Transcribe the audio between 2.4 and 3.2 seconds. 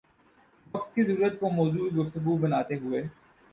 بناتے ہوئے